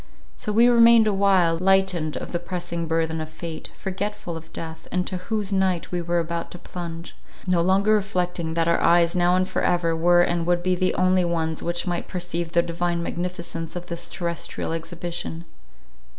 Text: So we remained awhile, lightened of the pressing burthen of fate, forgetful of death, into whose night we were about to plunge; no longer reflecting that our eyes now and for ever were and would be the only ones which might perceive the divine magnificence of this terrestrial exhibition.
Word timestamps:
So 0.35 0.51
we 0.51 0.67
remained 0.67 1.05
awhile, 1.05 1.59
lightened 1.59 2.17
of 2.17 2.31
the 2.31 2.39
pressing 2.39 2.87
burthen 2.87 3.21
of 3.21 3.29
fate, 3.29 3.69
forgetful 3.75 4.35
of 4.35 4.51
death, 4.51 4.87
into 4.91 5.17
whose 5.17 5.53
night 5.53 5.91
we 5.91 6.01
were 6.01 6.17
about 6.17 6.49
to 6.49 6.57
plunge; 6.57 7.15
no 7.45 7.61
longer 7.61 7.93
reflecting 7.93 8.55
that 8.55 8.67
our 8.67 8.79
eyes 8.81 9.15
now 9.15 9.35
and 9.35 9.47
for 9.47 9.61
ever 9.61 9.95
were 9.95 10.23
and 10.23 10.47
would 10.47 10.63
be 10.63 10.73
the 10.73 10.95
only 10.95 11.23
ones 11.23 11.61
which 11.61 11.85
might 11.85 12.07
perceive 12.07 12.53
the 12.53 12.63
divine 12.63 13.03
magnificence 13.03 13.75
of 13.75 13.85
this 13.85 14.09
terrestrial 14.09 14.71
exhibition. 14.73 15.45